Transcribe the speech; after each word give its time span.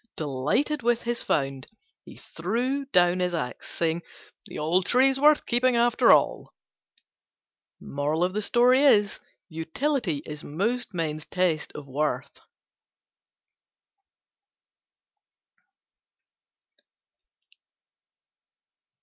Delighted 0.15 0.81
with 0.81 1.03
his 1.03 1.21
find 1.21 1.67
he 2.05 2.17
threw 2.17 2.85
down 2.85 3.19
his 3.19 3.35
axe, 3.35 3.69
saying, 3.69 4.01
"The 4.47 4.57
old 4.57 4.87
tree 4.87 5.09
is 5.09 5.19
worth 5.19 5.45
keeping 5.45 5.75
after 5.75 6.11
all." 6.11 6.55
Utility 7.87 8.81
is 10.25 10.43
most 10.43 10.91
men's 10.95 11.27
test 11.27 11.71
of 11.73 11.85
worth. 11.85 12.39